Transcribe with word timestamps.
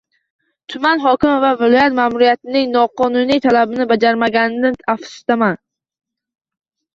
Tuman 0.73 1.01
hokimi 1.03 1.33
va 1.43 1.51
viloyat 1.59 1.95
ma'muriyatining 1.99 2.71
noqonuniy 2.77 3.43
talabini 3.45 3.87
bajarmaganimdan 3.93 4.81
afsusdaman 4.97 5.61